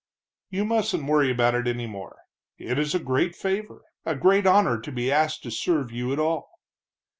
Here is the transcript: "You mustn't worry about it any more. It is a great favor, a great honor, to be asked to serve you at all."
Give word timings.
"You 0.49 0.65
mustn't 0.65 1.05
worry 1.05 1.29
about 1.29 1.53
it 1.53 1.67
any 1.67 1.85
more. 1.85 2.21
It 2.57 2.79
is 2.79 2.95
a 2.95 2.99
great 2.99 3.35
favor, 3.35 3.83
a 4.03 4.15
great 4.15 4.47
honor, 4.47 4.79
to 4.81 4.91
be 4.91 5.11
asked 5.11 5.43
to 5.43 5.51
serve 5.51 5.91
you 5.91 6.11
at 6.11 6.17
all." 6.17 6.49